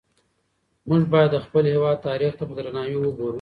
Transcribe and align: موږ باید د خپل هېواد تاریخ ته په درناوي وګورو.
موږ 0.87 1.01
باید 1.13 1.29
د 1.33 1.37
خپل 1.45 1.63
هېواد 1.73 1.97
تاریخ 2.07 2.31
ته 2.39 2.43
په 2.49 2.53
درناوي 2.57 2.97
وګورو. 2.99 3.29